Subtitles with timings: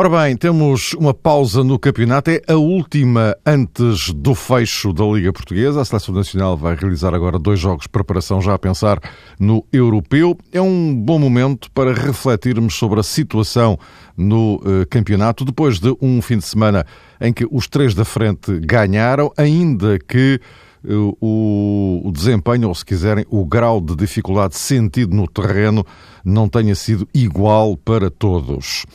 [0.00, 5.30] Ora bem, temos uma pausa no campeonato, é a última antes do fecho da Liga
[5.30, 5.82] Portuguesa.
[5.82, 8.98] A Seleção Nacional vai realizar agora dois jogos de preparação, já a pensar
[9.38, 10.38] no europeu.
[10.54, 13.78] É um bom momento para refletirmos sobre a situação
[14.16, 16.86] no uh, campeonato, depois de um fim de semana
[17.20, 20.40] em que os três da frente ganharam, ainda que
[20.82, 25.84] o, o desempenho, ou se quiserem, o grau de dificuldade sentido no terreno
[26.24, 28.86] não tenha sido igual para todos.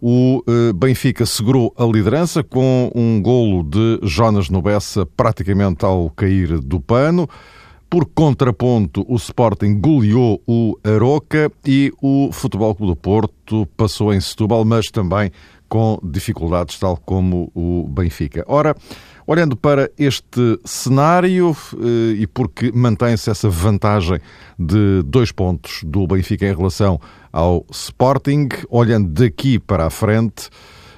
[0.00, 6.58] O eh, Benfica segurou a liderança com um golo de Jonas Nobessa praticamente ao cair
[6.58, 7.28] do pano.
[7.90, 14.20] Por contraponto, o Sporting goleou o Aroca e o Futebol Clube do Porto passou em
[14.20, 15.30] Setúbal, mas também
[15.68, 18.44] com dificuldades, tal como o Benfica.
[18.48, 18.74] Ora,
[19.30, 24.18] Olhando para este cenário eh, e porque mantém-se essa vantagem
[24.58, 27.00] de dois pontos do Benfica em relação
[27.32, 30.50] ao Sporting, olhando daqui para a frente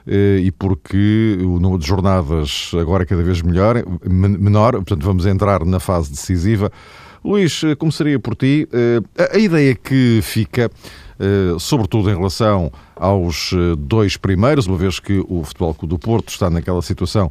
[0.06, 5.26] eh, e porque o número de jornadas agora é cada vez melhor, menor, portanto vamos
[5.26, 6.72] entrar na fase decisiva.
[7.22, 8.66] Luís, eh, começaria por ti.
[9.30, 10.70] A ideia que fica
[11.60, 16.50] sobretudo em relação aos dois primeiros, uma vez que o Futebol Clube do Porto está
[16.50, 17.30] naquela situação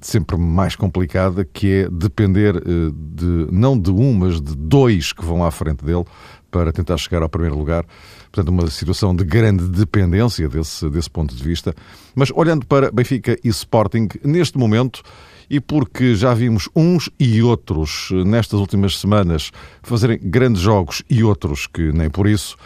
[0.00, 2.60] sempre mais complicada, que é depender eh,
[2.92, 6.04] de, não de um, mas de dois que vão à frente dele
[6.50, 7.84] para tentar chegar ao primeiro lugar.
[8.30, 11.74] Portanto, uma situação de grande dependência desse, desse ponto de vista.
[12.14, 15.02] Mas olhando para Benfica e Sporting, neste momento,
[15.48, 19.50] e porque já vimos uns e outros eh, nestas últimas semanas
[19.82, 22.56] fazerem grandes jogos e outros que nem por isso,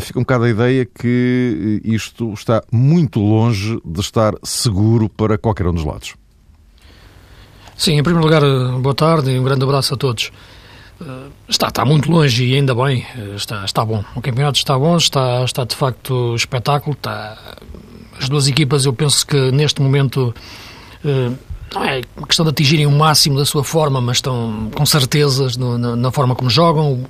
[0.00, 5.66] fica um bocado a ideia que isto está muito longe de estar seguro para qualquer
[5.66, 6.14] um dos lados.
[7.76, 8.42] Sim, em primeiro lugar,
[8.80, 10.32] boa tarde e um grande abraço a todos.
[11.00, 14.02] Eh, está, está muito longe e ainda bem, eh, está, está bom.
[14.14, 16.96] O campeonato está bom, está, está de facto espetáculo.
[16.96, 17.36] Está...
[18.18, 20.34] As duas equipas, eu penso que neste momento
[21.04, 21.30] eh,
[21.74, 25.76] não é questão de atingirem o máximo da sua forma, mas estão com certezas no,
[25.76, 27.04] na, na, forma como jogam.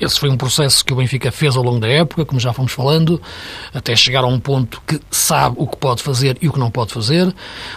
[0.00, 2.72] Esse foi um processo que o Benfica fez ao longo da época, como já fomos
[2.72, 3.20] falando,
[3.74, 6.70] até chegar a um ponto que sabe o que pode fazer e o que não
[6.70, 7.26] pode fazer.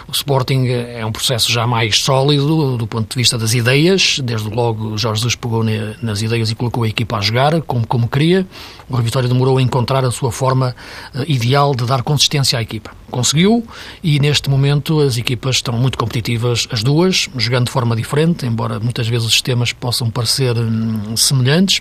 [0.06, 4.20] O Sporting é um processo já mais sólido do ponto de vista das ideias.
[4.22, 5.64] Desde logo, Jorge Jesus pegou
[6.00, 8.46] nas ideias e colocou a equipa a jogar como, como queria.
[8.88, 10.76] O Vitória demorou a encontrar a sua forma
[11.14, 12.90] uh, ideal de dar consistência à equipa.
[13.10, 13.66] Conseguiu
[14.02, 18.78] e neste momento as equipas estão muito competitivas, as duas, jogando de forma diferente, embora
[18.78, 21.80] muitas vezes os sistemas possam parecer hum, semelhantes.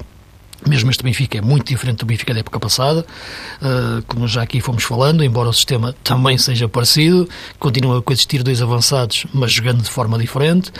[0.68, 3.06] Mesmo este Benfica é muito diferente do Benfica da época passada,
[3.62, 7.28] uh, como já aqui fomos falando, embora o sistema também seja parecido,
[7.58, 10.72] continua a coexistir dois avançados, mas jogando de forma diferente,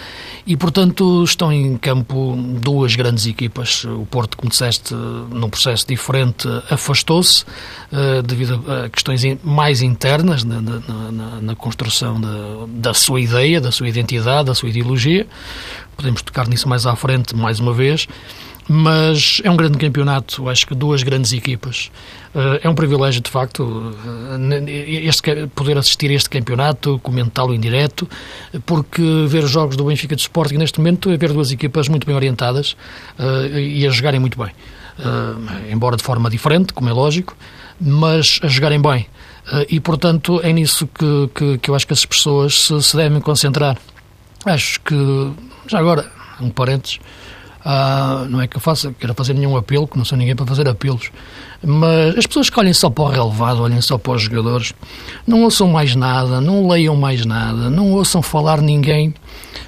[0.46, 3.84] e portanto estão em campo duas grandes equipas.
[3.86, 7.44] O Porto, como disseste, num processo diferente, afastou-se
[7.92, 10.80] uh, devido a questões mais internas na, na,
[11.12, 12.28] na, na construção da,
[12.68, 15.26] da sua ideia, da sua identidade, da sua ideologia.
[15.98, 18.08] Podemos tocar nisso mais à frente, mais uma vez
[18.68, 21.92] mas é um grande campeonato, acho que duas grandes equipas.
[22.34, 23.94] Eh, é um privilégio, de facto,
[24.68, 28.08] eh, este, poder assistir a este campeonato, comentá-lo em direto,
[28.66, 32.06] porque ver os jogos do Benfica de Sporting neste momento é ver duas equipas muito
[32.06, 32.76] bem orientadas
[33.20, 34.52] uh, e a jogarem muito bem.
[35.72, 37.36] Embora de forma diferente, como é lógico,
[37.80, 39.08] mas a jogarem bem.
[39.68, 43.20] E, portanto, é nisso que, que, que, eu acho que as pessoas se, se devem
[43.20, 43.78] concentrar.
[44.46, 45.32] Acho que,
[45.68, 47.00] já agora, um parênteses,
[47.64, 50.46] ah, não é que eu faça, quero fazer nenhum apelo, que não sou ninguém para
[50.46, 51.12] fazer apelos,
[51.64, 54.74] mas as pessoas que olhem só para o relevado, olhem só para os jogadores,
[55.28, 59.14] não ouçam mais nada, não leiam mais nada, não ouçam falar ninguém,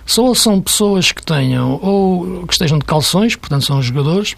[0.06, 4.36] só ouçam pessoas que tenham, ou que estejam de calções, portanto são os jogadores,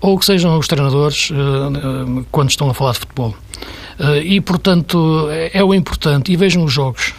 [0.00, 3.36] ou que sejam os treinadores uh, quando estão a falar de futebol.
[4.24, 6.32] E, portanto, é, é, o importante.
[6.32, 7.14] E vejam os jogos,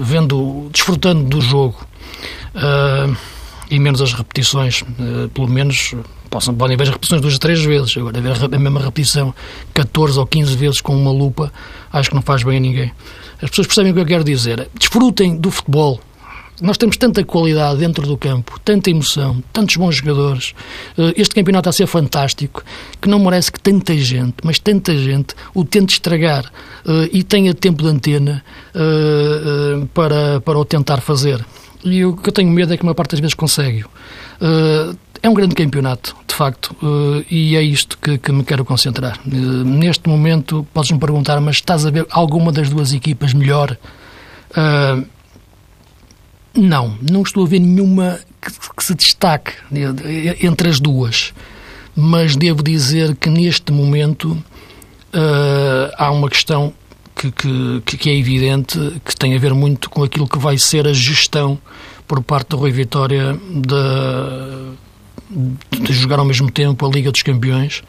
[0.00, 1.76] vendo, desfrutando do jogo
[3.70, 5.94] e menos as repetições, uh, pelo menos
[6.28, 9.34] possam, podem ver as repetições duas ou três vezes, agora ver a mesma repetição
[9.74, 11.52] 14 ou 15 vezes com uma lupa,
[11.92, 12.92] acho que não faz bem a ninguém.
[13.42, 14.68] As pessoas percebem o que eu quero dizer.
[14.78, 16.00] Desfrutem do futebol.
[16.60, 20.54] Nós temos tanta qualidade dentro do campo, tanta emoção, tantos bons jogadores.
[20.98, 22.62] Eh, este campeonato está a ser fantástico,
[23.00, 26.52] que não merece que tanta gente, mas tanta gente, o tente estragar
[26.84, 28.44] uh, e tenha tempo de antena
[29.94, 31.42] para, para o tentar fazer
[31.84, 33.84] e o que eu tenho medo é que uma parte das vezes consegue.
[33.84, 38.64] Uh, é um grande campeonato, de facto, uh, e é isto que, que me quero
[38.64, 39.18] concentrar.
[39.26, 39.30] Uh,
[39.64, 43.76] neste momento, podes-me perguntar, mas estás a ver alguma das duas equipas melhor?
[46.52, 49.52] não, não estou a ver nenhuma que, que se destaque
[50.42, 51.32] entre as duas,
[51.94, 54.36] mas devo dizer que neste momento
[55.96, 56.74] há uma questão
[57.28, 60.86] que, que, que, é evidente que tem a ver muito com aquilo que vai ser
[60.86, 61.58] a gestão
[62.08, 63.76] por parte do Rui Vitória de,
[65.78, 67.82] de jogar ao mesmo tempo a Liga dos Campeões.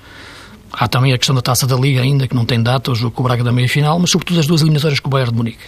[0.74, 3.12] Há também a questão da taça da Liga, ainda que não tem data, o jogo
[3.12, 5.64] com o Braga da meia-final, mas sobretudo as duas eliminatórias com o Bayern de Munique.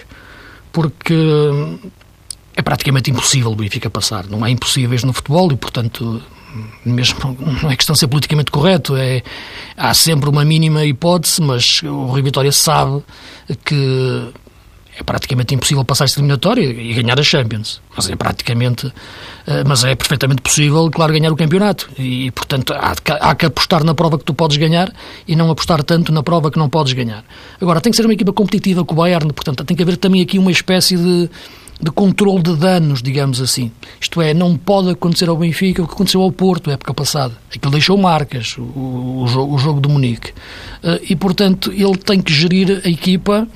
[0.71, 1.16] Porque
[2.56, 4.27] é praticamente impossível o Benfica passar.
[4.27, 6.21] Não há impossíveis no futebol e, portanto,
[6.86, 9.22] mesmo não é questão de ser politicamente correto, é,
[9.78, 13.04] há sempre uma mínima hipótese, mas o Rui Vitória sabe
[13.66, 14.34] que
[14.98, 17.82] é praticamente impossível passar esta eliminatória e ganhar a Champions.
[17.96, 18.92] Mas é praticamente,
[19.48, 21.90] eh, mas é perfeitamente possível, claro, ganhar o campeonato.
[21.98, 24.94] E, portanto, há, há que apostar na prova que tu podes ganhar
[25.28, 27.24] e não apostar tanto na prova que não podes ganhar.
[27.60, 30.22] Agora, tem que ser uma equipa competitiva com o Bayern, portanto, tem que haver também
[30.22, 31.30] aqui uma espécie de,
[31.83, 33.71] de controle de danos, digamos assim.
[34.00, 37.35] Isto é, não pode acontecer ao Benfica o que aconteceu ao Porto, época passada.
[37.53, 40.31] Aquilo deixou marcas, o, o, jogo, o jogo do Munique.
[40.81, 43.47] Eh, e, portanto, ele tem que gerir a equipa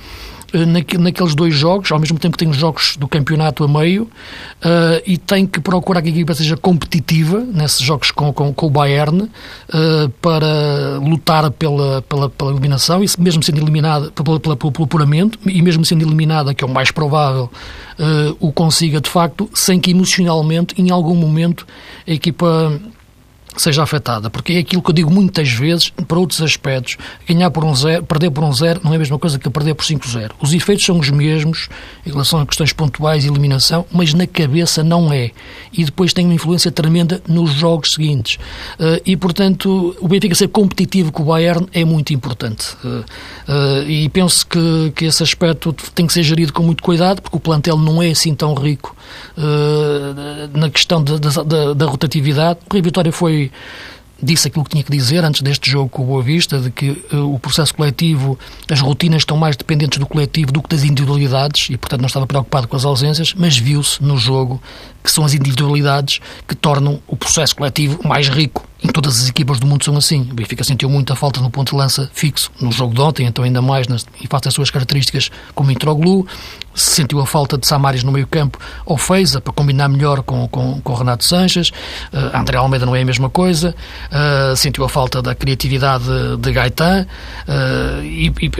[0.52, 5.02] naqueles dois jogos, ao mesmo tempo que tem os jogos do campeonato a meio, uh,
[5.06, 8.70] e tem que procurar que a equipa seja competitiva nesses jogos com, com, com o
[8.70, 14.84] Bayern uh, para lutar pela, pela, pela eliminação, e mesmo sendo eliminada pelo, pelo, pelo
[14.84, 17.50] apuramento, e mesmo sendo eliminada, que é o mais provável,
[18.38, 21.66] o consiga de facto, sem que emocionalmente, em algum momento,
[22.06, 22.80] a equipa
[23.56, 26.96] seja afetada, porque é aquilo que eu digo muitas vezes para outros aspectos.
[27.26, 29.74] Ganhar por um zero, perder por um zero não é a mesma coisa que perder
[29.74, 30.32] por 5-0.
[30.40, 31.68] Os efeitos são os mesmos
[32.06, 35.30] em relação a questões pontuais e eliminação, mas na cabeça não é.
[35.72, 38.36] E depois tem uma influência tremenda nos jogos seguintes.
[38.78, 42.76] Uh, e, portanto, o Benfica ser competitivo com o Bayern é muito importante.
[42.84, 43.04] Uh,
[43.48, 47.36] uh, e penso que, que esse aspecto tem que ser gerido com muito cuidado, porque
[47.36, 48.96] o plantel não é assim tão rico
[50.52, 52.60] na questão da rotatividade.
[52.68, 53.50] O Rio Vitória foi
[54.22, 56.90] disse aquilo que tinha que dizer antes deste jogo com o Boa Vista, de que
[57.12, 58.38] uh, o processo coletivo,
[58.68, 62.26] as rotinas estão mais dependentes do coletivo do que das individualidades e, portanto, não estava
[62.26, 64.60] preocupado com as ausências, mas viu-se no jogo
[65.08, 68.68] que são as individualidades que tornam o processo coletivo mais rico.
[68.84, 70.20] Em todas as equipas do mundo são assim.
[70.30, 73.42] O Benfica sentiu muita falta no ponto de lança fixo no jogo de ontem, então
[73.42, 76.26] ainda mais nas, e face às suas características como Introglu.
[76.74, 80.78] Sentiu a falta de Samaris no meio campo ou Feiza para combinar melhor com, com,
[80.82, 81.70] com Renato Sanches.
[82.12, 83.74] Uh, André Almeida não é a mesma coisa.
[84.12, 87.06] Uh, sentiu a falta da criatividade de, de Gaetan.
[87.48, 88.50] Uh, e, e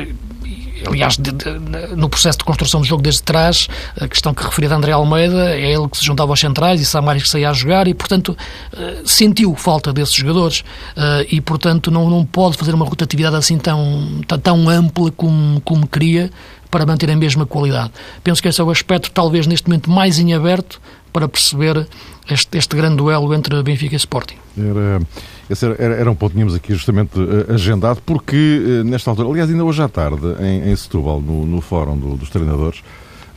[0.87, 1.51] aliás, de, de,
[1.97, 3.69] no processo de construção do jogo desde trás,
[4.01, 6.85] a questão que referia de André Almeida, é ele que se juntava aos centrais e
[6.85, 8.37] Samaris que saía a jogar e, portanto,
[8.73, 13.59] uh, sentiu falta desses jogadores uh, e, portanto, não, não pode fazer uma rotatividade assim
[13.59, 16.31] tão, tão, tão ampla como, como queria
[16.71, 17.91] para manter a mesma qualidade.
[18.23, 20.81] Penso que esse é o aspecto, talvez, neste momento mais em aberto
[21.13, 21.87] para perceber
[22.31, 24.37] este, este grande duelo entre Benfica e Sporting.
[24.57, 25.01] Era,
[25.49, 29.29] esse era, era um ponto que tínhamos aqui justamente uh, agendado, porque uh, nesta altura,
[29.29, 32.81] aliás, ainda hoje à tarde, em, em Setúbal, no, no Fórum do, dos Treinadores,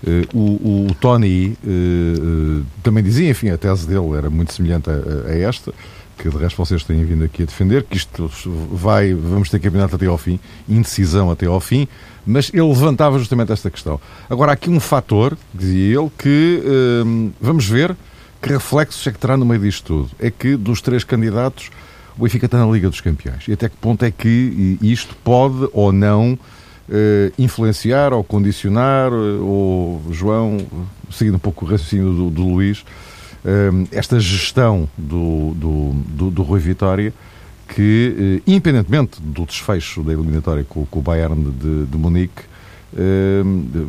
[0.03, 1.57] uh, o, o, Tony
[2.83, 5.73] também dizia, enfim, a tese dele era muito semelhante a, a, esta,
[6.17, 8.29] que de resto vocês têm vindo aqui a defender, que isto
[8.71, 11.87] vai, vamos ter campeonato até ao fim, indecisão até ao fim,
[12.25, 13.99] mas ele levantava justamente esta questão.
[14.29, 16.61] Agora, há aqui um fator, dizia ele, que
[17.39, 17.95] vamos ver
[18.41, 20.09] que reflexos é que terá no meio disto tudo?
[20.19, 21.69] É que dos três candidatos,
[22.17, 23.47] o Benfica está na Liga dos Campeões.
[23.47, 26.37] E até que ponto é que isto pode ou não
[26.89, 30.57] eh, influenciar ou condicionar, eh, ou João,
[31.09, 32.83] seguindo um pouco o raciocínio do, do Luís,
[33.45, 37.13] eh, esta gestão do, do, do, do Rui Vitória,
[37.75, 42.43] que, independentemente do desfecho da eliminatória com, com o Bayern de, de Munique,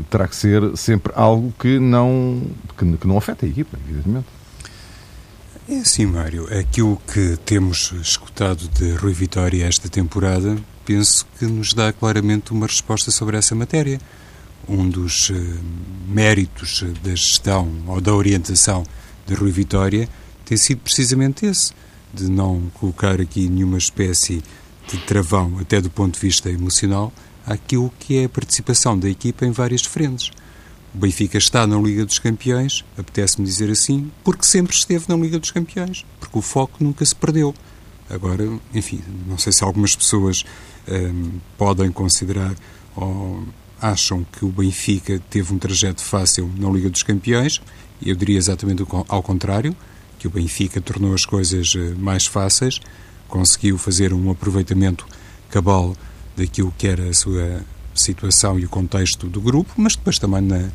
[0.09, 2.43] terá que ser sempre algo que não,
[2.79, 4.27] que, que não afeta a equipa, evidentemente.
[5.69, 6.47] É sim, Mário.
[6.59, 12.67] Aquilo que temos escutado de Rui Vitória esta temporada, penso que nos dá claramente uma
[12.67, 14.01] resposta sobre essa matéria.
[14.69, 15.35] Um dos uh,
[16.09, 18.85] méritos da gestão ou da orientação
[19.27, 20.09] de Rui Vitória
[20.45, 21.73] tem sido precisamente esse,
[22.13, 24.43] de não colocar aqui nenhuma espécie
[24.89, 27.13] de travão, até do ponto de vista emocional,
[27.47, 30.31] àquilo que é a participação da equipa em várias frentes.
[30.95, 35.39] O Benfica está na Liga dos Campeões, apetece-me dizer assim, porque sempre esteve na Liga
[35.39, 37.55] dos Campeões, porque o foco nunca se perdeu.
[38.11, 40.45] Agora, enfim, não sei se algumas pessoas
[40.87, 42.55] hum, podem considerar
[42.95, 43.43] ou
[43.81, 47.61] acham que o Benfica teve um trajeto fácil na Liga dos Campeões.
[48.05, 49.75] Eu diria exatamente ao contrário,
[50.23, 52.79] que o Benfica tornou as coisas eh, mais fáceis,
[53.27, 55.05] conseguiu fazer um aproveitamento
[55.51, 55.97] cabal
[56.37, 60.71] daquilo que era a sua situação e o contexto do grupo, mas depois também na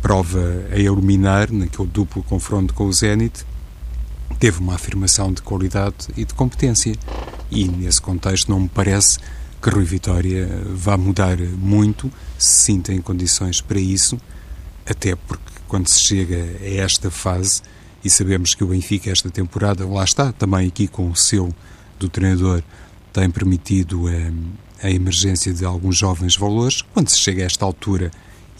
[0.00, 0.40] prova
[0.72, 3.44] a iluminar, naquele duplo confronto com o Zenit,
[4.38, 6.94] teve uma afirmação de qualidade e de competência.
[7.50, 9.18] E nesse contexto não me parece
[9.60, 14.18] que Rui Vitória vá mudar muito, se sinta em condições para isso,
[14.88, 17.60] até porque quando se chega a esta fase
[18.04, 21.54] e sabemos que o Benfica esta temporada, lá está, também aqui com o seu
[21.98, 22.62] do treinador,
[23.12, 24.32] tem permitido a, eh,
[24.82, 28.10] a emergência de alguns jovens valores, quando se chega a esta altura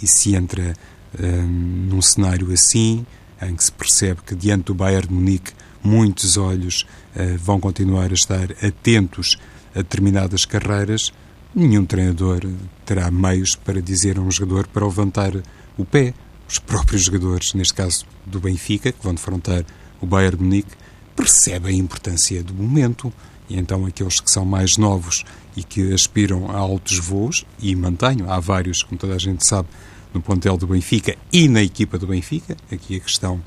[0.02, 0.74] e se entra
[1.18, 3.06] eh, num cenário assim,
[3.40, 8.10] em que se percebe que diante do Bayern de Munique muitos olhos uh, vão continuar
[8.10, 9.38] a estar atentos
[9.74, 11.12] a determinadas carreiras,
[11.54, 12.40] nenhum treinador
[12.84, 15.32] terá meios para dizer a um jogador para levantar
[15.78, 16.12] o pé.
[16.50, 19.64] Os próprios jogadores, neste caso do Benfica, que vão defrontar
[20.00, 20.72] o Bayern de Munique,
[21.14, 23.12] percebem a importância do momento.
[23.48, 25.24] E então aqueles que são mais novos
[25.56, 29.68] e que aspiram a altos voos, e mantenho, há vários, como toda a gente sabe,
[30.12, 33.40] no plantel do Benfica e na equipa do Benfica, aqui a questão,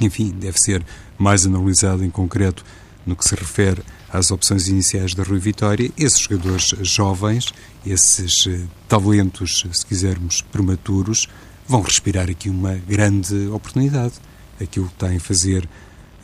[0.00, 0.84] enfim, deve ser
[1.16, 2.64] mais analisada em concreto
[3.06, 3.80] no que se refere
[4.12, 7.52] às opções iniciais da Rui Vitória, esses jogadores jovens,
[7.86, 11.28] esses eh, talentos, se quisermos, prematuros,
[11.68, 14.14] vão respirar aqui uma grande oportunidade.
[14.60, 15.68] Aquilo que têm a fazer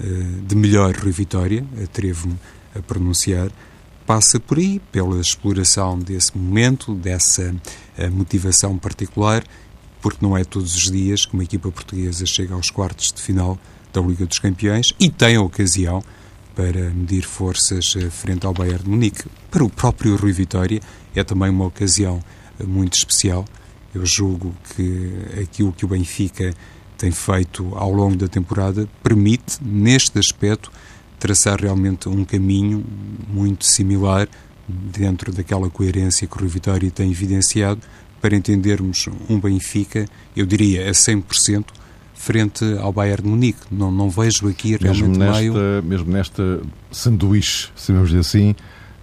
[0.01, 0.05] eh,
[0.47, 2.37] de melhor Rui Vitória, atrevo-me
[2.75, 3.51] a pronunciar,
[4.07, 7.55] passa por aí, pela exploração desse momento, dessa
[7.97, 9.45] eh, motivação particular,
[10.01, 13.59] porque não é todos os dias que uma equipa portuguesa chega aos quartos de final
[13.93, 16.03] da Liga dos Campeões e tem a ocasião
[16.57, 19.25] para medir forças eh, frente ao Bayern de Munique.
[19.51, 20.81] Para o próprio Rui Vitória
[21.15, 22.21] é também uma ocasião
[22.67, 23.45] muito especial.
[23.95, 26.53] Eu julgo que aquilo que o Benfica
[26.99, 30.71] tem feito ao longo da temporada permite, neste aspecto,
[31.19, 32.85] traçar realmente um caminho
[33.29, 34.29] muito similar
[34.69, 37.81] dentro daquela coerência que o Rui Vitória tem evidenciado
[38.21, 41.67] para entendermos um Benfica, eu diria a 100%,
[42.15, 43.61] frente ao Bayern de Munique.
[43.71, 45.83] Não, não vejo aqui realmente mesmo nesta, meio...
[45.83, 46.61] Mesmo nesta
[46.91, 48.55] sanduíche, se vamos dizer assim,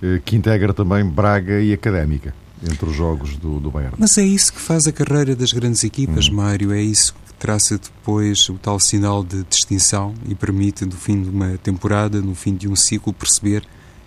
[0.01, 2.33] eh, que integra também Braga e Académica
[2.63, 3.96] entre os jogos do, do Bayern.
[3.98, 6.36] Mas é isso que faz a carreira das grandes equipas, hum.
[6.36, 11.22] Mário, é isso que traça depois o tal sinal de distinção e permite, no fim
[11.22, 13.65] de uma temporada, no fim de um ciclo, perceber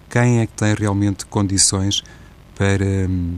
[0.08, 2.02] quem é que tem realmente condições
[2.54, 3.36] para hum,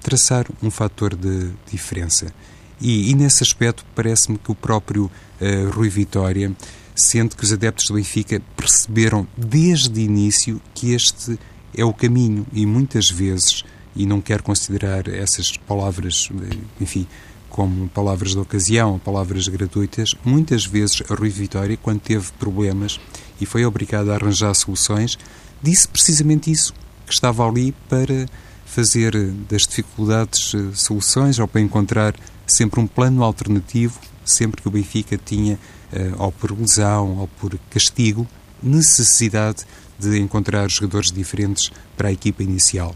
[0.00, 2.32] traçar um fator de diferença.
[2.80, 6.52] E, e nesse aspecto, parece-me que o próprio uh, Rui Vitória
[6.94, 11.38] sente que os adeptos do Benfica perceberam desde o início que este
[11.76, 13.64] é o caminho e muitas vezes,
[13.96, 17.06] e não quero considerar essas palavras, eh, enfim,
[17.48, 22.98] como palavras de ocasião, palavras gratuitas, muitas vezes a Rui Vitória, quando teve problemas
[23.40, 25.16] e foi obrigado a arranjar soluções,
[25.62, 26.74] disse precisamente isso,
[27.06, 28.26] que estava ali para
[28.66, 29.14] fazer
[29.48, 32.14] das dificuldades eh, soluções ou para encontrar
[32.46, 35.58] sempre um plano alternativo, sempre que o Benfica tinha,
[35.92, 38.26] uh, ou por lesão ou por castigo,
[38.62, 39.64] necessidade
[39.98, 42.94] de encontrar jogadores diferentes para a equipa inicial.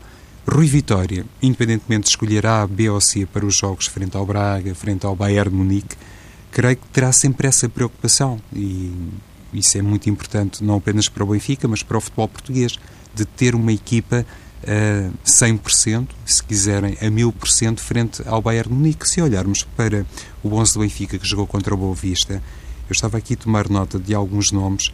[0.51, 4.75] Rui Vitória, independentemente de escolher A, B ou C para os jogos frente ao Braga,
[4.75, 5.95] frente ao Bayern Munique,
[6.51, 8.91] creio que terá sempre essa preocupação e
[9.53, 12.79] isso é muito importante não apenas para o Benfica, mas para o futebol português,
[13.15, 14.25] de ter uma equipa
[14.67, 19.07] a 100%, se quiserem, a 1000% frente ao Bayern Munique.
[19.07, 20.07] Se olharmos para
[20.43, 22.43] o 11 do Benfica que jogou contra o Boa Vista,
[22.89, 24.93] eu estava aqui a tomar nota de alguns nomes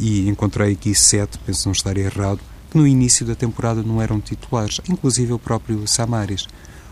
[0.00, 2.40] e encontrei aqui sete, penso não estar errado,
[2.74, 6.48] que no início da temporada não eram titulares, inclusive o próprio Samaris.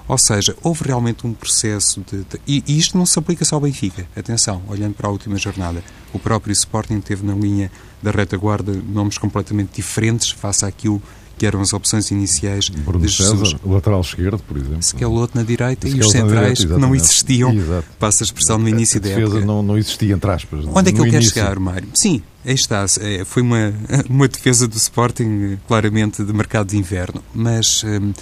[0.06, 3.60] Ou seja, houve realmente um processo de, de, E isto não se aplica só ao
[3.60, 4.06] Benfica.
[4.14, 5.82] Atenção, olhando para a última jornada.
[6.12, 7.70] O próprio Sporting teve na linha
[8.00, 11.02] da retaguarda nomes completamente diferentes face àquilo
[11.36, 13.50] que eram as opções iniciais Bruno de Jesus.
[13.50, 14.82] César, lateral esquerdo, por exemplo.
[14.82, 17.86] Skeloto na direita e os centrais direita, não existiam, Exato.
[17.98, 19.40] passa a expressão no início da época.
[19.40, 20.64] não, não existia, entre aspas.
[20.66, 21.88] Onde é que ele quer chegar, Mário?
[21.94, 22.84] Sim, aí está.
[23.00, 23.72] É, foi uma,
[24.08, 27.22] uma defesa do Sporting, claramente, de mercado de inverno.
[27.34, 28.12] Mas um,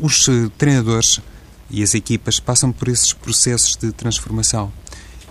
[0.00, 1.20] os eh, treinadores
[1.70, 4.72] e as equipas passam por esses processos de transformação.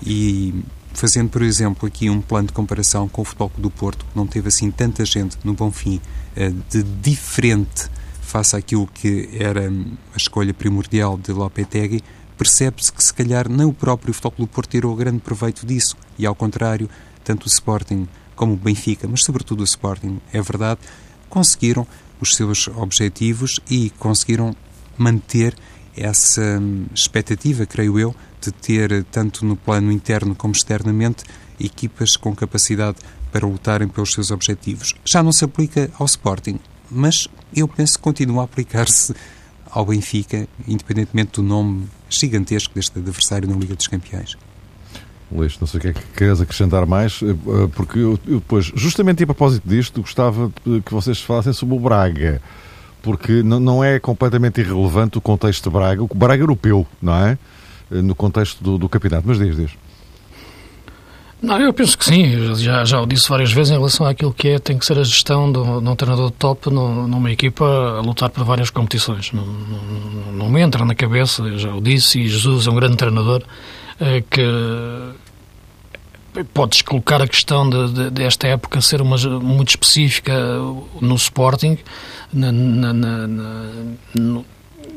[0.06, 0.54] E
[0.94, 4.28] fazendo, por exemplo, aqui um plano de comparação com o Futebol do Porto, que não
[4.28, 6.00] teve assim tanta gente no Bonfim
[6.36, 7.90] eh, de diferente
[8.22, 12.02] face àquilo que era a escolha primordial de Lopetegui,
[12.38, 15.96] percebe-se que se calhar nem o próprio Futebol do Porto tirou grande proveito disso.
[16.18, 16.90] E ao contrário,
[17.24, 20.80] tanto o Sporting como o Benfica, mas sobretudo o Sporting, é verdade,
[21.30, 21.86] conseguiram
[22.20, 24.56] os seus objetivos e conseguiram
[24.98, 25.56] manter
[25.96, 31.24] essa hum, expectativa, creio eu, de ter, tanto no plano interno como externamente,
[31.60, 32.98] equipas com capacidade
[33.32, 34.94] para lutarem pelos seus objetivos.
[35.06, 36.60] Já não se aplica ao Sporting,
[36.90, 39.14] mas eu penso que continua a aplicar-se
[39.70, 44.38] ao Benfica, independentemente do nome gigantesco deste adversário na Liga dos Campeões.
[45.32, 48.72] Luís, não sei o que é que queres acrescentar mais, eh, porque eu, eu depois,
[48.76, 50.52] justamente a propósito disto, gostava
[50.86, 52.40] que vocês falassem sobre o Braga,
[53.04, 57.38] porque não, é completamente irrelevante o contexto de Braga, o Braga europeu, não é?
[57.92, 59.72] No contexto do, do campeonato, mas diz, diz.
[61.42, 64.48] Não, eu penso que sim, já, já o disse várias vezes em relação àquilo que
[64.48, 67.66] é, tem que ser a gestão de, de um treinador top numa equipa
[67.98, 69.34] a lutar por várias competições.
[69.34, 72.96] Não, não, não, me entra na cabeça, já o disse, e Jesus é um grande
[72.96, 73.44] treinador,
[74.00, 74.42] é, que
[76.54, 80.34] podes colocar a questão de, de, desta época ser uma, muito específica
[81.00, 81.78] no Sporting,
[82.32, 83.28] na, na, na,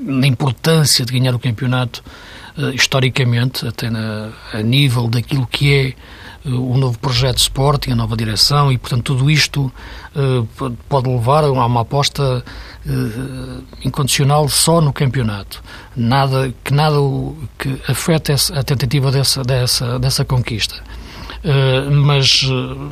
[0.01, 2.03] na importância de ganhar o campeonato
[2.57, 5.95] uh, historicamente, até a nível daquilo que é
[6.49, 9.71] o novo projeto Sporting, a nova direção e, portanto, tudo isto
[10.15, 12.45] uh, pode levar a uma aposta
[13.85, 15.61] incondicional só no campeonato.
[15.97, 16.97] Nada que nada
[17.59, 20.77] que afete a tentativa dessa, dessa, dessa conquista.
[21.47, 22.43] Uh, mas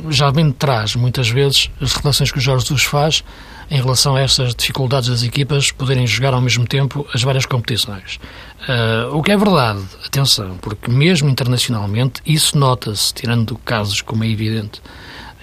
[0.09, 3.21] já vem de trás, muitas vezes, as relações que o Jorge Jesus faz
[3.69, 8.17] em relação a estas dificuldades das equipas poderem jogar ao mesmo tempo as várias competições.
[8.61, 14.29] Uh, o que é verdade, atenção, porque mesmo internacionalmente isso nota-se, tirando casos como é
[14.29, 14.81] evidente,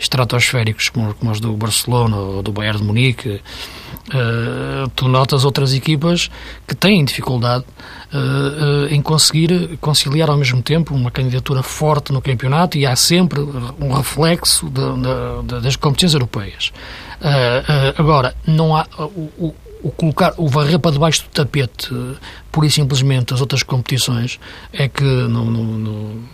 [0.03, 5.73] estratosféricos como, como os do Barcelona ou do Bayern de Munique, uh, tu notas outras
[5.73, 6.31] equipas
[6.67, 7.65] que têm dificuldade
[8.13, 13.41] uh, em conseguir conciliar ao mesmo tempo uma candidatura forte no campeonato e há sempre
[13.41, 16.73] um reflexo de, de, de, das competições europeias.
[17.97, 21.89] agora, não há o, o colocar, o varrer para debaixo do tapete,
[22.51, 24.39] pura e simplesmente, as outras competições,
[24.73, 25.65] é que não, não,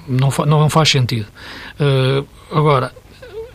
[0.07, 1.27] não, não, faz sentido.
[1.81, 2.93] Uh, agora,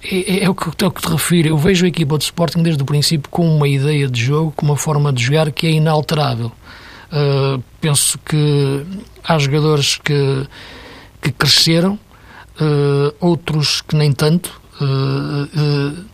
[0.03, 1.49] é, é, é, o que, é o que te refiro.
[1.49, 4.65] Eu vejo a equipa de Sporting desde o princípio com uma ideia de jogo, com
[4.65, 6.51] uma forma de jogar que é inalterável.
[7.11, 8.85] Uh, penso que
[9.23, 10.47] há jogadores que,
[11.21, 11.93] que cresceram,
[12.59, 14.61] uh, outros que nem tanto.
[14.81, 16.05] Uh,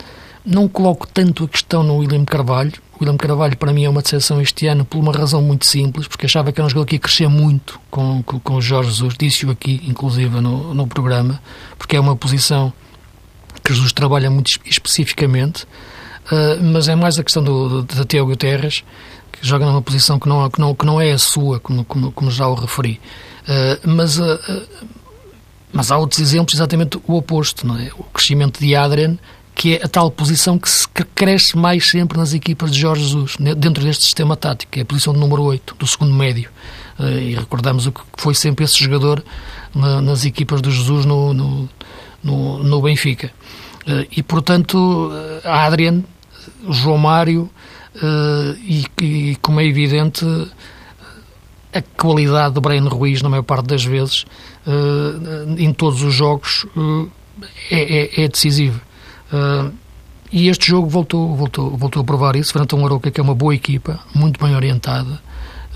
[0.45, 4.41] não coloco tanto a questão no William Carvalho, William Carvalho para mim é uma decepção
[4.41, 6.99] este ano por uma razão muito simples, porque achava que era um jogador que ia
[6.99, 11.41] crescer muito com, com, com o Jorge Jesus, disse-o aqui, inclusive no, no programa,
[11.77, 12.73] porque é uma posição
[13.69, 18.83] que Jesus trabalha muito especificamente, uh, mas é mais a questão do, do, Tiago Guterres,
[19.31, 22.11] que joga numa posição que não, que não, que não é a sua, como, como,
[22.11, 22.99] como já o referi.
[23.43, 24.39] Uh, mas, uh,
[25.71, 27.91] mas há outros exemplos exatamente o oposto, não é?
[27.95, 29.17] O crescimento de Adrian
[29.53, 33.03] que é a tal posição que, se, que cresce mais sempre nas equipas de Jorge
[33.03, 36.49] Jesus, dentro deste sistema tático, que é a posição de número 8, do segundo médio.
[36.97, 39.21] E recordamos o que foi sempre esse jogador
[39.75, 41.69] nas equipas de Jesus no, no,
[42.23, 43.33] no, no Benfica.
[43.87, 45.11] Eh, e, portanto,
[45.43, 46.03] eh, Adrian,
[46.69, 47.49] João Mário
[48.63, 50.23] e, e, como é evidente,
[51.73, 54.25] a qualidade do Brian Ruiz, na maior parte das vezes,
[55.57, 56.65] em todos os jogos,
[57.69, 58.79] é, é, é decisiva.
[60.31, 63.23] E este jogo voltou, voltou, voltou a provar isso, frente a um Aroca que é
[63.23, 65.19] uma boa equipa, muito bem orientada,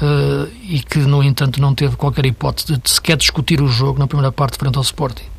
[0.01, 4.05] uh, e que, no entanto, não teve qualquer hipótese de sequer discutir o jogo na
[4.05, 5.33] primeira parte frente ao Sporting.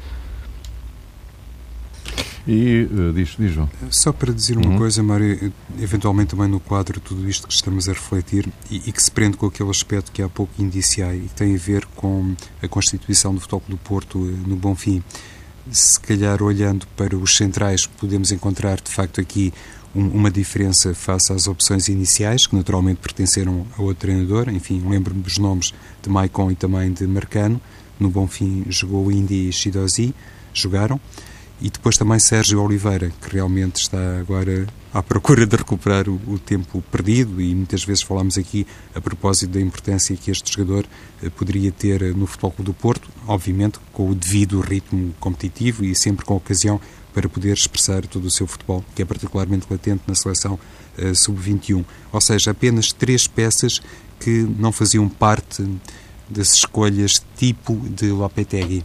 [2.46, 3.70] E uh, diz, diz João.
[3.90, 4.78] Só para dizer uma uhum.
[4.78, 9.02] coisa, Mário, eventualmente também no quadro tudo isto que estamos a refletir e, e, que
[9.02, 12.34] se prende com aquele aspecto que há pouco indiciei e que tem a ver com
[12.62, 15.02] a constituição do Futebol do Porto no Bonfim
[15.70, 19.52] se calhar olhando para os centrais, podemos encontrar de facto aqui
[19.94, 24.48] um, uma diferença face às opções iniciais, que naturalmente pertenceram a outro treinador.
[24.50, 27.60] Enfim, lembro-me dos nomes de Maicon e também de Marcano.
[27.98, 30.14] No Bonfim jogou Indy e Shidozi,
[30.52, 31.00] jogaram.
[31.64, 36.38] E depois também Sérgio Oliveira, que realmente está agora à procura de recuperar o, o,
[36.38, 40.84] tempo perdido e muitas vezes falamos aqui a propósito da importância que este jogador
[41.22, 45.82] eh, poderia ter eh, no Futebol Clube do Porto, obviamente com o devido ritmo competitivo
[45.82, 46.78] e sempre com ocasião
[47.14, 50.58] para poder expressar todo o seu futebol, que é particularmente latente na seleção
[50.98, 51.82] uh, sub-21.
[52.12, 53.80] Ou seja, apenas três peças
[54.20, 55.66] que não faziam parte
[56.28, 58.84] das escolhas tipo de Lopetegui.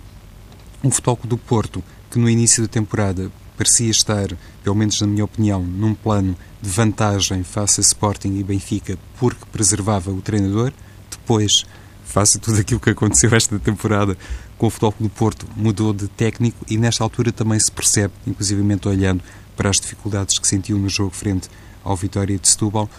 [0.81, 4.29] Um Futebol Clube do Porto que no início da temporada parecia estar,
[4.63, 9.45] pelo menos na minha opinião, num plano de vantagem face a Sporting e Benfica porque
[9.51, 10.71] preservava o treinador.
[11.11, 11.65] Depois,
[12.05, 14.17] face a tudo aquilo que aconteceu esta temporada
[14.57, 18.87] com o Futebol do Porto, mudou de técnico e nesta altura também se percebe, inclusivamente
[18.87, 19.21] olhando
[19.55, 21.49] para as dificuldades que sentiu no jogo frente
[21.83, 22.89] ao Vitória de Setúbal,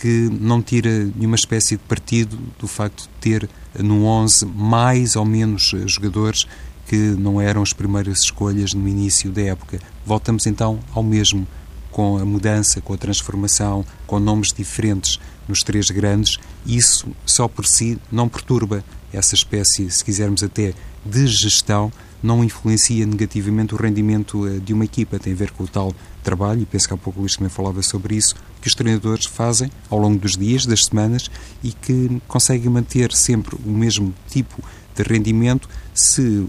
[0.00, 3.48] que não tira nenhuma espécie de partido do facto de ter
[3.78, 6.46] no 11 mais ou menos jogadores
[6.92, 9.80] que não eram as primeiras escolhas no início da época.
[10.04, 11.48] Voltamos então ao mesmo,
[11.90, 17.64] com a mudança, com a transformação, com nomes diferentes nos três grandes, isso só por
[17.64, 21.90] si não perturba essa espécie, se quisermos até, de gestão,
[22.22, 25.18] não influencia negativamente o rendimento eh, de uma equipa.
[25.18, 27.48] Tem a ver com o tal trabalho, e penso que há pouco o Luís também
[27.48, 31.30] falava sobre isso, que os treinadores fazem ao longo dos dias, das semanas,
[31.64, 36.46] e que conseguem manter sempre o mesmo tipo de rendimento se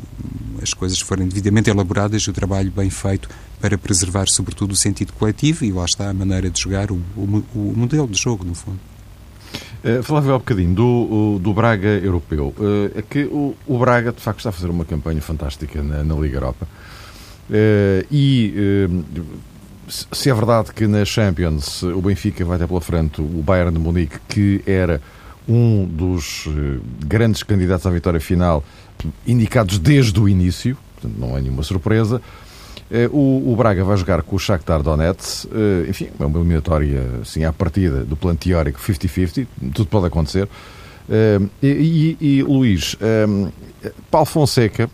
[0.62, 3.29] as coisas forem devidamente elaboradas e o trabalho bem feito
[3.60, 7.43] para preservar, sobretudo, o sentido coletivo e lá está a maneira de jogar, o, o,
[7.56, 8.79] o modelo de jogo, no fundo.
[9.84, 12.53] Uh, falava há um bocadinho do, do Braga europeu.
[12.58, 16.03] Uh, é que o, o, Braga, de facto, está a fazer uma campanha fantástica na,
[16.03, 16.67] na Liga Europa.
[17.49, 18.88] Uh, e
[19.88, 23.79] se é verdade que na Champions o Benfica vai ter pela frente o Bayern de
[23.79, 25.01] Munique, que era
[25.47, 26.47] um dos
[27.06, 28.63] grandes candidatos à vitória final,
[29.27, 32.21] indicados desde o início, portanto não é nenhuma surpresa.
[32.91, 37.43] Eh, o, Braga vai jogar com o Shakhtar Donetsk, eh, enfim, é uma eliminatória assim,
[37.43, 40.47] à partida do plano teórico 50-50, tudo pode acontecer.
[41.10, 42.95] Eh, e, e, e Luís,
[44.12, 44.88] Paulo Fonseca,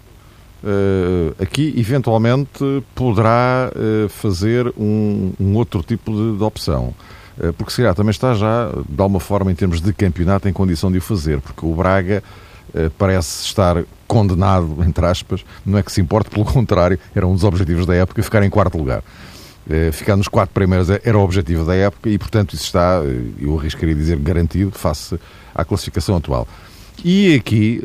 [1.41, 3.71] aqui eventualmente poderá
[4.09, 6.93] fazer um, um outro tipo de, de opção
[7.57, 10.91] porque se calhar também está já, de alguma forma, em termos de campeonato, em condição
[10.91, 12.23] de o fazer, porque o Braga
[12.73, 17.33] eh, parece estar condenado, entre aspas, não é que se importe, pelo contrário, era um
[17.33, 19.03] dos objetivos da época ficar em quarto lugar.
[19.69, 23.21] Eh, ficar nos quatro primeiros era o objetivo da época e, portanto, isso está, eh,
[23.39, 25.19] eu arriscaria dizer, garantido face
[25.53, 26.47] à classificação atual.
[27.03, 27.81] E aqui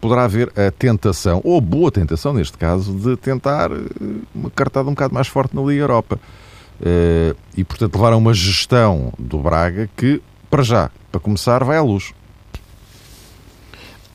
[0.00, 3.70] poderá haver a tentação, ou boa tentação neste caso, de tentar
[4.34, 6.18] uma cartada um bocado mais forte na Liga Europa.
[7.56, 11.82] E, portanto, levar a uma gestão do Braga que, para já, para começar, vai à
[11.82, 12.12] luz.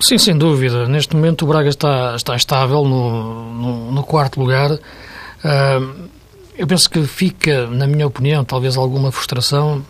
[0.01, 0.87] Sim, sem dúvida.
[0.87, 4.71] Neste momento o Braga está, está estável no, no, no quarto lugar.
[4.71, 6.09] Uh,
[6.57, 9.85] eu penso que fica, na minha opinião, talvez alguma frustração,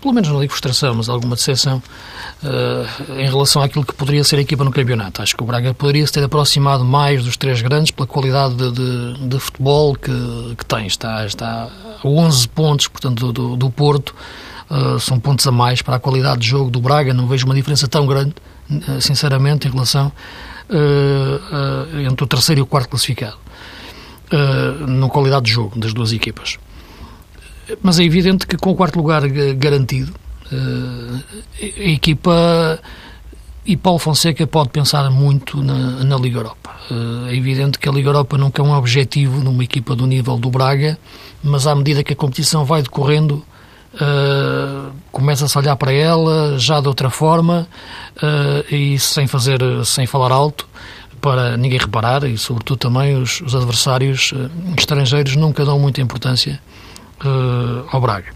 [0.00, 1.82] pelo menos não digo frustração, mas alguma decepção
[2.42, 5.22] uh, em relação àquilo que poderia ser a equipa no campeonato.
[5.22, 8.72] Acho que o Braga poderia se ter aproximado mais dos três grandes pela qualidade de,
[8.72, 10.86] de, de futebol que, que tem.
[10.86, 11.68] Está, está
[12.02, 14.14] a 11 pontos, portanto, do, do Porto.
[14.70, 17.12] Uh, são pontos a mais para a qualidade de jogo do Braga.
[17.12, 18.34] Não vejo uma diferença tão grande
[18.70, 20.12] eh, sinceramente, em relação
[20.70, 23.36] uh, entre o terceiro e o quarto classificado,
[24.32, 26.56] uh, na qualidade de jogo das duas equipas.
[27.82, 30.12] Mas é evidente que com o quarto lugar garantido,
[30.52, 32.80] a equipa
[33.64, 36.70] e Paulo Fonseca pode pensar muito na, na Liga Europa.
[37.28, 40.50] É evidente que a Liga Europa nunca é um objetivo numa equipa do nível do
[40.50, 40.98] Braga,
[41.42, 43.44] mas à medida que a competição vai decorrendo,
[43.92, 47.66] Uh, começa-se a olhar para ela já de outra forma
[48.22, 50.68] uh, e sem fazer, sem falar alto
[51.20, 56.60] para ninguém reparar e sobretudo também os, os adversários uh, estrangeiros nunca dão muita importância
[57.90, 58.32] ao Braga.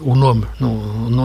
[0.00, 0.46] o nome,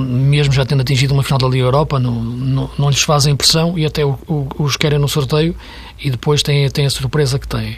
[0.02, 3.86] mesmo já tendo atingido uma final da Liga Europa, não, não, lhes faz impressão e
[3.86, 5.56] até o, o, os querem no sorteio
[6.00, 7.78] e depois têm, têm a surpresa que têm.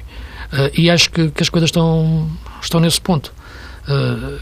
[0.76, 2.30] e acho que, que, as coisas estão,
[2.62, 3.34] estão nesse ponto.
[3.88, 4.40] Uh,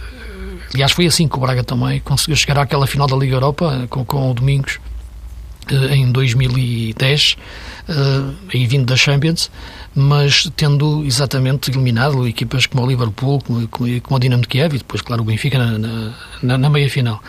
[0.74, 4.04] Aliás, foi assim que o Braga também conseguiu chegar àquela final da Liga Europa com,
[4.04, 4.80] com o Domingos
[5.72, 7.38] em 2010,
[7.88, 9.50] uh, aí vindo da Champions,
[9.96, 14.78] mas tendo exatamente eliminado equipas como o Liverpool, como, como, o Dinamo de Kiev e
[14.80, 17.22] depois, claro, o Benfica na, na, na meia-final.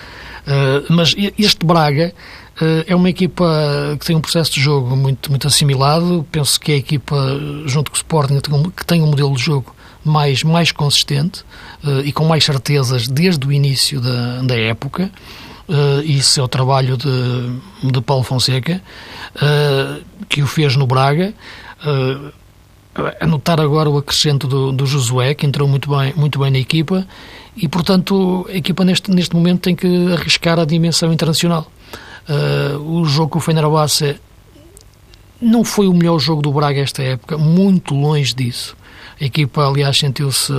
[0.46, 2.12] Uh, mas este Braga
[2.60, 6.26] uh, é uma equipa que tem um processo de jogo muito, muito assimilado.
[6.30, 7.16] Penso que é a equipa,
[7.66, 8.40] junto com o Sporting,
[8.76, 9.74] que tem um modelo de jogo
[10.04, 11.42] mais, mais consistente
[11.82, 15.10] uh, e com mais certezas desde o início da, da época.
[16.04, 18.82] Isso é o trabalho de, de Paulo Fonseca,
[20.28, 21.32] que o fez no Braga.
[23.20, 27.06] Anotar agora o acrescento do, do Josué, que entrou muito bem, muito bem na equipa,
[27.56, 31.70] e portanto a equipa neste, neste momento tem que arriscar a dimensão internacional.
[32.28, 34.16] Uh, o jogo com o Fenerbahçe
[35.40, 38.76] não foi o melhor jogo do Braga esta época, muito longe disso.
[39.20, 40.52] A equipa, aliás, sentiu-se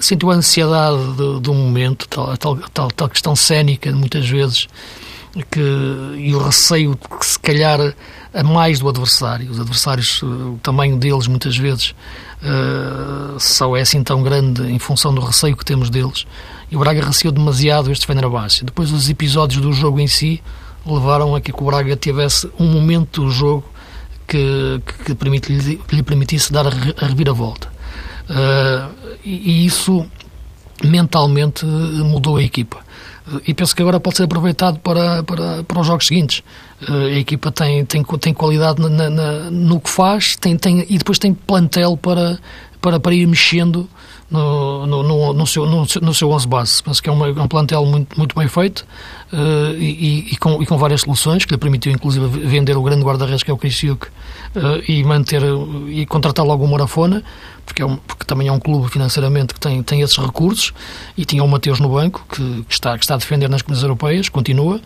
[0.00, 4.68] sentiu a ansiedade do, do momento, tal, tal, tal, tal questão cénica, muitas vezes,
[5.50, 5.60] que,
[6.16, 7.94] e o receio que se calhar
[8.32, 9.50] a mais do adversário.
[9.50, 11.94] Os adversários, o tamanho deles, muitas vezes,
[12.42, 16.26] uh, só é assim tão grande em função do receio que temos deles.
[16.70, 18.64] E o Braga receou demasiado este Fenerbahçe.
[18.64, 20.42] Depois, os episódios do jogo em si
[20.84, 23.64] levaram a que o Braga tivesse um momento do jogo
[24.26, 27.68] que, que, permite, lhe, lhe permitisse dar a reviravolta.
[28.28, 30.06] Uh, e isso
[30.84, 32.78] mentalmente mudou a equipa.
[33.46, 36.42] E penso que agora pode ser aproveitado para, para, para os jogos seguintes.
[36.86, 41.18] A equipa tem, tem, tem qualidade na, na, no que faz tem, tem, e depois
[41.18, 42.38] tem plantel para,
[42.80, 43.88] para, para ir mexendo
[44.30, 46.82] no, no, no, no, seu, no, no seu 11 base.
[46.82, 48.86] Penso que é, uma, é um plantel muito, muito bem feito
[49.32, 53.02] uh, e, e, com, e com várias soluções, que lhe permitiu inclusive vender o grande
[53.02, 54.10] guarda-redes que é o Keisiuk uh,
[54.86, 55.42] e manter
[55.88, 57.22] e contratar logo o Morafona,
[57.64, 60.72] porque, é um, porque também é um clube financeiramente que tem, tem esses recursos
[61.16, 63.82] e tinha o Mateus no banco, que, que, está, que está a defender nas comunidades
[63.82, 64.80] europeias, continua,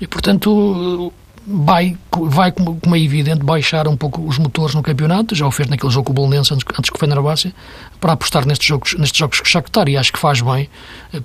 [0.00, 1.12] e portanto
[1.46, 5.68] vai, vai como é evidente, baixar um pouco os motores no campeonato, já o fez
[5.68, 7.54] naquele jogo com o Bolonense antes, antes que o Fenerbahçe,
[8.00, 10.68] para apostar nestes jogos, nestes jogos com o Shakhtar, e acho que faz bem,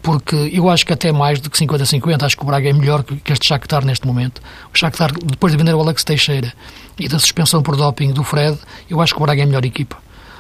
[0.02, 3.04] porque eu acho que até mais do que 50-50, acho que o Braga é melhor
[3.04, 4.42] que este Shakhtar neste momento.
[4.74, 6.54] O Shakhtar, depois de vender o Alex Teixeira
[7.00, 8.58] e da suspensão por doping do Fred,
[8.90, 9.98] eu acho que o Braga é a melhor equipa.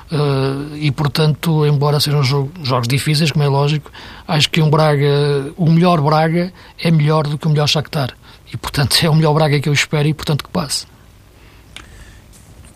[0.09, 3.91] Uh, e portanto, embora sejam jogo, jogos difíceis, como é lógico,
[4.27, 8.15] acho que um Braga, o melhor Braga é melhor do que o melhor Shakhtar.
[8.53, 10.85] E, portanto, é o melhor Braga que eu espero e, portanto, que passe.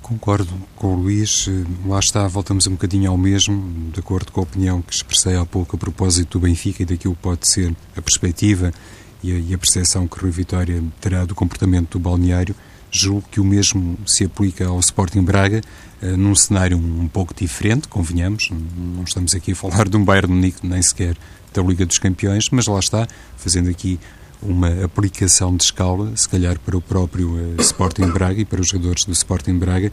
[0.02, 1.48] Concordo com o Luís.
[1.86, 5.46] Lá está, voltamos um bocadinho ao mesmo, de acordo com a opinião que expressei há
[5.46, 8.74] pouco a propósito do Benfica e daquilo que pode ser a perspectiva
[9.24, 12.56] e a, percepção que Rui Vitória terá do comportamento do balneário.
[12.90, 15.62] Julgo que o mesmo se aplica ao Sporting Braga,
[16.02, 18.50] uh, num cenário um pouco diferente, convenhamos.
[18.52, 21.16] Não estamos aqui a falar de um Bayern Munique, nem sequer
[21.54, 23.08] da Liga dos Campeões, mas lá está,
[23.38, 23.98] fazendo aqui
[24.42, 28.68] uma aplicação de escala, se calhar para o próprio uh, Sporting Braga e para os
[28.68, 29.92] jogadores do Sporting Braga,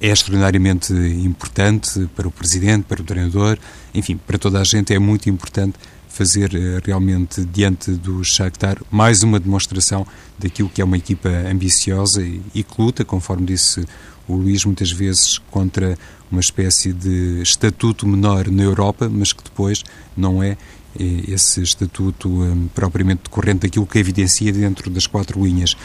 [0.00, 3.58] é extraordinariamente importante para o presidente, para o treinador,
[3.94, 5.74] enfim, para toda a gente é muito importante
[6.08, 10.06] fazer uh, realmente diante do Shakhtar mais uma demonstração
[10.38, 13.86] daquilo que é uma equipa ambiciosa e que luta, conforme disse
[14.26, 15.98] o Luís, muitas vezes contra
[16.30, 19.82] uma espécie de estatuto menor na Europa, mas que depois
[20.16, 20.56] não é
[20.98, 25.76] esse estatuto um, propriamente decorrente daquilo que evidencia dentro das quatro linhas.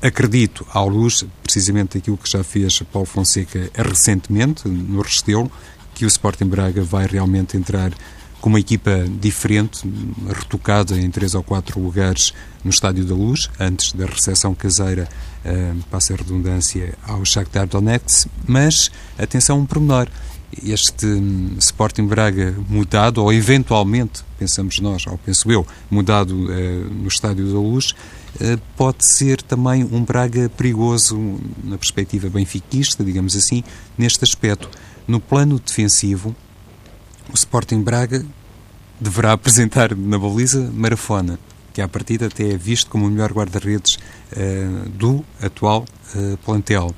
[0.00, 5.50] Acredito, à luz, precisamente daquilo que já fez Paulo Fonseca recentemente, no Restelo,
[5.94, 7.92] que o Sporting Braga vai realmente entrar
[8.40, 9.88] com uma equipa diferente,
[10.26, 15.08] retocada em três ou quatro lugares no Estádio da Luz, antes da recepção caseira,
[15.44, 20.08] uh, passa a redundância, ao Shakhtar Donetsk, mas, atenção, um pormenor,
[20.64, 27.08] este hum, Sporting Braga mudado, ou eventualmente, pensamos nós, ou penso eu, mudado uh, no
[27.08, 27.92] Estádio da Luz,
[28.40, 31.16] uh, pode ser também um Braga perigoso
[31.64, 33.64] na perspectiva benfiquista, digamos assim,
[33.96, 34.68] neste aspecto.
[35.06, 36.34] No plano defensivo,
[37.30, 38.24] o Sporting Braga
[39.00, 41.38] deverá apresentar na baliza Marafona,
[41.72, 45.86] que à partida até é visto como o melhor guarda-redes uh, do atual
[46.44, 46.94] plantel.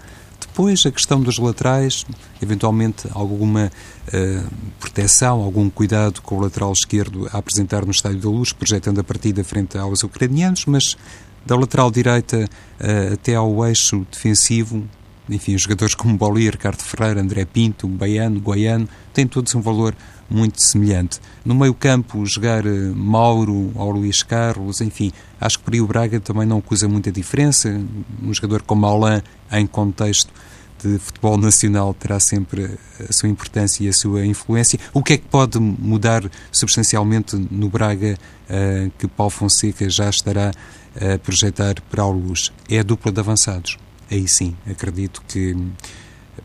[0.54, 2.06] Depois, a questão dos laterais,
[2.40, 3.72] eventualmente alguma
[4.06, 9.00] uh, proteção, algum cuidado com o lateral esquerdo a apresentar no Estádio da Luz, projetando
[9.00, 10.96] a partida frente aos ucranianos, mas
[11.44, 14.84] da lateral direita uh, até ao eixo defensivo,
[15.28, 19.92] enfim, jogadores como Bolir, Ricardo Ferreira, André Pinto, Baiano, Goiano, têm todos um valor
[20.34, 21.20] muito semelhante.
[21.44, 25.86] No meio campo, jogar uh, Mauro ou Luís Carlos, enfim, acho que por aí o
[25.86, 27.80] Braga também não acusa muita diferença.
[28.22, 30.32] Um jogador como Alain, em contexto
[30.82, 32.76] de futebol nacional, terá sempre
[33.08, 34.78] a sua importância e a sua influência.
[34.92, 38.18] O que é que pode mudar substancialmente no Braga
[38.50, 40.50] uh, que Paulo Fonseca já estará
[40.96, 42.52] a projetar para a luz?
[42.68, 43.78] É a dupla de avançados.
[44.10, 45.56] Aí sim, acredito que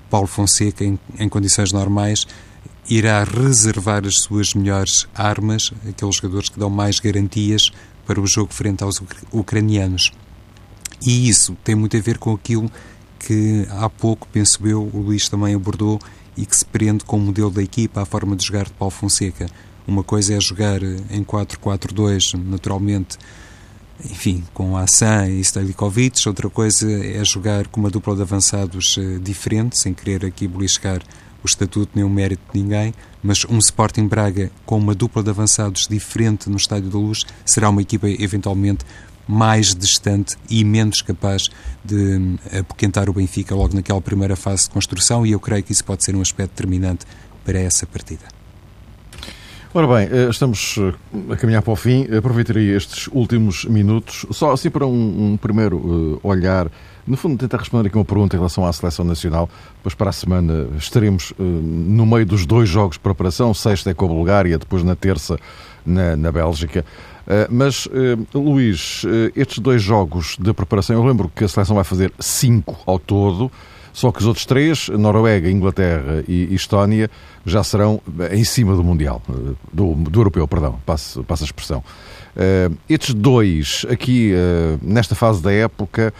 [0.10, 2.26] Paulo Fonseca, em, em condições normais,
[2.88, 7.72] irá reservar as suas melhores armas, aqueles jogadores que dão mais garantias
[8.06, 10.12] para o jogo frente aos ucranianos.
[11.06, 12.70] E isso tem muito a ver com aquilo
[13.20, 16.00] que há pouco, penso eu, o Luís também abordou
[16.36, 18.92] e que se prende com o modelo da equipa, a forma de jogar de Paulo
[18.92, 19.48] Fonseca.
[19.86, 23.18] Uma coisa é jogar em 4-4-2, naturalmente,
[24.06, 29.20] enfim, com Assan e Stalikovic, outra coisa é jogar com uma dupla de avançados eh,
[29.20, 31.02] diferente, sem querer aqui beliscar
[31.44, 35.30] o estatuto nem o mérito de ninguém, mas um Sporting Braga com uma dupla de
[35.30, 38.86] avançados diferente no Estádio da Luz será uma equipa eventualmente
[39.28, 41.50] mais distante e menos capaz
[41.86, 42.20] de
[42.60, 46.04] apoquentar o Benfica logo naquela primeira fase de construção e eu creio que isso pode
[46.04, 47.06] ser um aspecto determinante
[47.46, 48.40] para essa partida.
[49.72, 52.08] Ora bem, eh, estamos eh, a caminhar para o fim.
[52.12, 56.72] Aproveitarei estes últimos minutos só assim para um, um primeiro eh, olhar
[57.10, 59.50] no fundo, tenta responder aqui uma pergunta em relação à seleção nacional.
[59.78, 63.54] Depois, para a semana, estaremos uh, no meio dos dois jogos de preparação.
[63.54, 65.40] Sexta é com a Bulgária, depois na terça
[65.86, 66.86] na, na Bélgica.
[67.26, 67.90] Uh, mas, uh,
[68.34, 69.04] Luís,
[69.36, 73.52] estes dois jogos de preparação, eu lembro que a seleção vai fazer cinco ao todo.
[73.92, 77.10] Só que os outros três, Noruega, Inglaterra e Estónia,
[77.46, 78.00] já serão
[78.32, 79.22] em cima do Mundial,
[79.74, 81.84] do, do Europeu, perdão, passo, passo a expressão.
[82.36, 86.14] Uh, estes dois, aqui uh, nesta fase da época,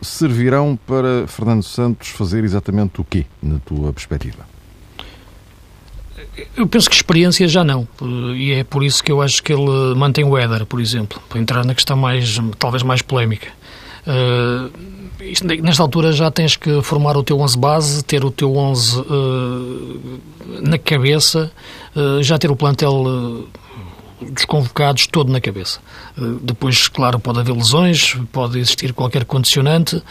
[0.00, 4.46] servirão para Fernando Santos fazer exatamente o quê, na tua perspectiva?
[6.56, 7.86] Eu penso que experiência já não,
[8.36, 11.40] e é por isso que eu acho que ele mantém o Éder, por exemplo, para
[11.40, 13.48] entrar na questão mais, talvez mais polémica.
[14.06, 14.70] Uh,
[15.20, 19.00] isto, nesta altura já tens que formar o teu 11 base, ter o teu 11
[19.00, 20.20] uh,
[20.62, 21.50] na cabeça,
[21.94, 23.48] uh, já ter o plantel
[24.20, 25.80] dos convocados todo na cabeça.
[26.42, 30.02] Depois, claro, pode haver lesões, pode existir qualquer condicionante,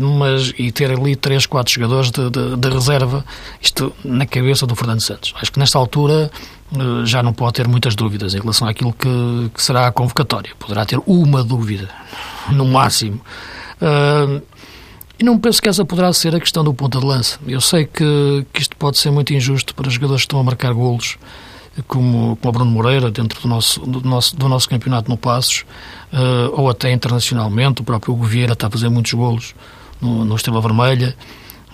[0.00, 3.24] mas e ter ali três, quatro jogadores de, de, de reserva,
[3.60, 5.34] isto na cabeça do Fernando Santos.
[5.40, 6.30] Acho que nesta altura
[7.04, 10.52] já não pode ter muitas dúvidas em relação àquilo que, que será a convocatória.
[10.58, 11.88] Poderá ter uma dúvida,
[12.50, 13.20] no máximo.
[15.18, 17.38] E não penso que essa poderá ser a questão do ponta de lança.
[17.46, 20.74] Eu sei que, que isto pode ser muito injusto para jogadores que estão a marcar
[20.74, 21.16] golos,
[21.86, 25.64] como, como o Bruno Moreira, dentro do nosso, do nosso, do nosso campeonato no Passos,
[26.12, 27.82] uh, ou até internacionalmente.
[27.82, 29.54] O próprio Hugo Vieira está a fazer muitos golos
[30.00, 31.16] no, no Estrela Vermelha.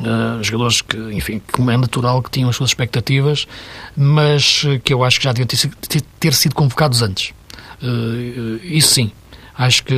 [0.01, 3.47] Uh, jogadores que, enfim, como é natural que tinham as suas expectativas,
[3.97, 7.33] mas que eu acho que já deviam ter, ter, ter sido convocados antes.
[7.83, 9.13] Uh, isso sim.
[9.57, 9.95] Acho que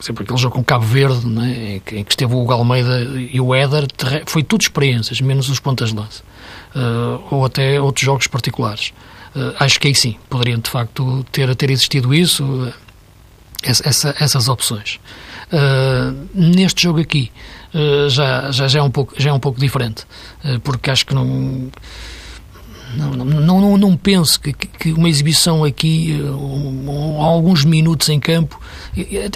[0.00, 3.04] sempre aquele jogo com Cabo Verde, né, em, que, em que esteve o Hugo Almeida
[3.32, 3.86] e o Éder,
[4.26, 6.22] foi tudo experiências, menos os pontas de lança.
[6.74, 8.92] Uh, ou até outros jogos particulares.
[9.34, 12.72] Uh, acho que aí sim, poderiam de facto ter, ter existido isso, uh,
[13.62, 14.98] essa, essas opções.
[16.34, 17.30] neste jogo aqui
[18.08, 20.04] já, já, já, é um pouco, já é um pouco diferente,
[20.62, 21.70] porque acho que não
[22.96, 28.60] não, não, não, não penso que, que uma exibição aqui, uh, alguns minutos em campo,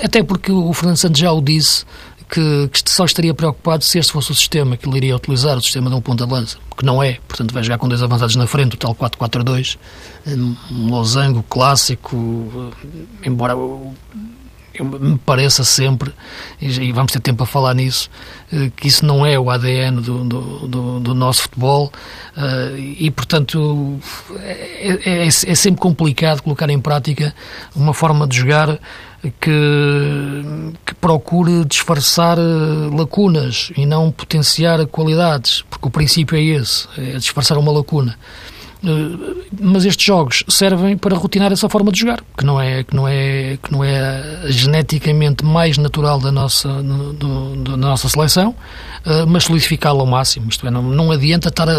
[0.03, 1.85] até porque o Fernando Santos já o disse,
[2.29, 5.62] que, que, só estaria preocupado se este fosse o sistema que ele iria utilizar, o
[5.62, 8.37] sistema de um ponta de lança, que não é, portanto vai jogar com dois avançados
[8.37, 9.79] na frente, o tal 4-4-2,
[10.71, 12.73] um losango clássico,
[13.25, 13.55] embora
[14.85, 16.12] me pareça sempre,
[16.61, 18.11] e vamos ter tempo a falar nisso,
[18.53, 21.93] eh, que isso não é o ADN do, do, do, do nosso futebol
[22.37, 23.99] eh, e, portanto,
[24.41, 27.35] é, é, é, sempre complicado colocar em prática
[27.75, 28.79] uma forma de jogar
[29.23, 30.43] que,
[30.85, 37.17] que procure disfarçar eh, lacunas e não potenciar qualidades, porque o princípio é esse, é
[37.19, 38.17] disfarçar uma lacuna.
[38.85, 42.95] Eh, mas estes jogos servem para rotinar essa forma de jogar, que não é que
[42.95, 48.55] não é que não é geneticamente mais natural da nossa do, do, da nossa seleção,
[49.05, 50.49] eh, mas solidificá-la ao máximo.
[50.49, 51.75] Isto é, não, não adianta estar a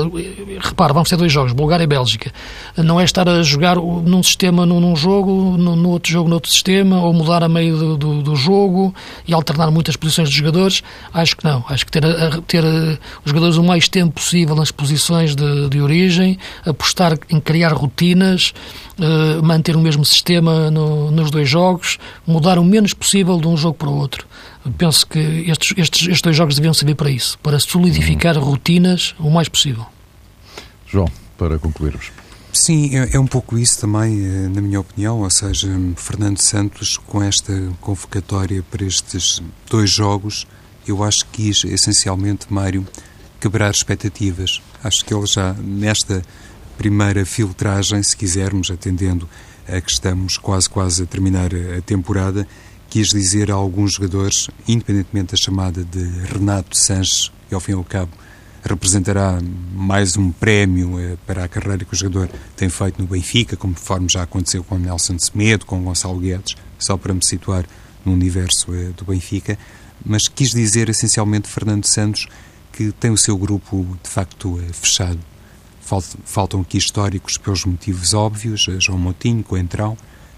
[0.60, 2.34] repare, vamos ter dois jogos, Bulgária e Bélgica.
[2.76, 7.02] Não é estar a jogar num sistema num, num jogo, no, outro jogo noutro sistema,
[7.02, 8.94] ou mudar a meio do, do, do, jogo
[9.28, 10.84] e alternar muitas posições de jogadores.
[11.14, 11.64] Acho que não.
[11.70, 15.70] Acho que ter, a, ter a, os jogadores o mais tempo possível nas posições de,
[15.70, 18.54] de origem, a apostar em criar rotinas,
[18.98, 23.56] uh, manter o mesmo sistema no, nos dois jogos, mudar o menos possível de um
[23.56, 24.26] jogo para o outro.
[24.78, 28.44] Penso que estes, estes, estes dois jogos deviam servir para isso, para solidificar uhum.
[28.44, 29.86] rotinas o mais possível.
[30.88, 32.12] João, para concluirmos.
[32.52, 36.98] Sim, é, é, um pouco isso também, eh, na minha opinião, ou seja, Fernando Santos,
[36.98, 40.48] com esta convocatória para estes dois jogos,
[40.88, 42.86] eu acho que quis, essencialmente, Mário,
[43.40, 44.62] quebrar expectativas.
[44.84, 46.24] Acho que ele já, nesta
[46.80, 49.28] primeira filtragem, se quisermos, atendendo
[49.68, 52.48] a que estamos quase quase a terminar a temporada,
[52.90, 56.02] quis dizer a alguns jogadores, independentemente da chamada de
[56.34, 58.12] Renato Sanches, que ao fim e ao cabo
[58.64, 59.40] representará
[59.74, 64.08] mais um prémio eh, para a carreira que o jogador tem feito no Benfica, conforme
[64.08, 67.66] já aconteceu com Nelson Semedo, com Gonçalo Guedes, só para me situar
[68.06, 69.60] no universo eh, do Benfica,
[70.06, 72.26] mas quis dizer essencialmente Fernando Santos
[72.72, 75.20] que tem o seu grupo de facto eh, fechado
[76.24, 79.98] Faltam aqui históricos pelos motivos óbvios, eh, João Moutinho, Coentrão,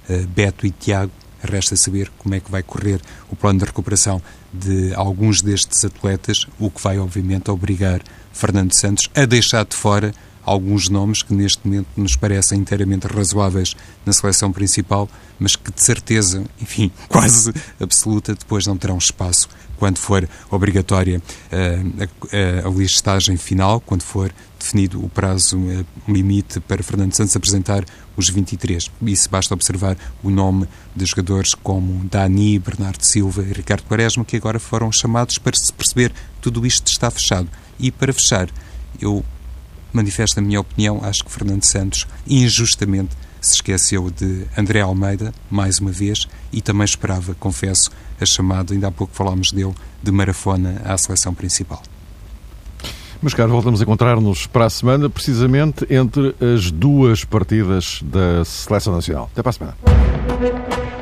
[0.10, 1.12] eh, Beto e Tiago.
[1.44, 4.22] Resta saber como é que vai correr o plano de recuperação
[4.54, 10.14] de alguns destes atletas, o que vai, obviamente, obrigar Fernando Santos a deixar de fora
[10.44, 15.10] alguns nomes que neste momento nos parecem inteiramente razoáveis na seleção principal,
[15.40, 19.50] mas que de certeza, enfim, quase absoluta, depois não terão espaço
[19.82, 25.84] quando for obrigatória uh, a, a, a, listagem final, quando for definido o prazo uh,
[26.08, 27.84] limite para Fernando Santos apresentar
[28.16, 28.92] os 23.
[29.02, 34.38] Isso basta observar o nome de jogadores como Dani, Bernardo Silva e Ricardo Quaresma, que
[34.38, 37.50] agora foram chamados para se perceber tudo isto está fechado.
[37.80, 38.50] E para fechar,
[39.02, 39.26] eu
[39.92, 45.80] manifesto a minha opinião, acho que Fernando Santos, injustamente, se esqueceu de André Almeida, mais
[45.80, 47.90] uma vez, e também esperava, confesso,
[48.20, 51.82] a chamada, ainda há pouco falámos dele, de Marafona à seleção principal.
[53.22, 58.96] Mas, caros, voltamos a encontrar-nos para a semana, precisamente entre as duas partidas da Seleção
[58.96, 59.30] Nacional.
[59.32, 61.01] Até para a semana.